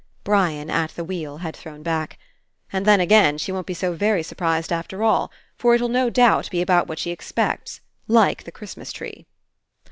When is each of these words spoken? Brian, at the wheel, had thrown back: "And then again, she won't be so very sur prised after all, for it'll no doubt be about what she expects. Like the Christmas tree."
Brian, 0.23 0.71
at 0.71 0.89
the 0.95 1.03
wheel, 1.03 1.37
had 1.45 1.55
thrown 1.55 1.83
back: 1.83 2.17
"And 2.73 2.87
then 2.87 2.99
again, 2.99 3.37
she 3.37 3.51
won't 3.51 3.67
be 3.67 3.75
so 3.75 3.93
very 3.93 4.23
sur 4.23 4.33
prised 4.33 4.73
after 4.73 5.03
all, 5.03 5.31
for 5.55 5.75
it'll 5.75 5.89
no 5.89 6.09
doubt 6.09 6.49
be 6.49 6.59
about 6.59 6.87
what 6.87 6.97
she 6.97 7.11
expects. 7.11 7.81
Like 8.07 8.43
the 8.43 8.51
Christmas 8.51 8.91
tree." 8.91 9.27